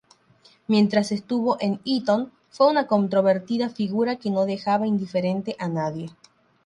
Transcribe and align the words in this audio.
Mientras 0.67 1.11
estuvo 1.11 1.57
en 1.59 1.79
Eton, 1.85 2.31
fue 2.49 2.71
una 2.71 2.87
controvertida 2.87 3.69
figura 3.69 4.15
que 4.15 4.31
no 4.31 4.47
dejaba 4.47 4.87
indiferente 4.87 5.55
a 5.59 5.67
nadie. 5.67 6.09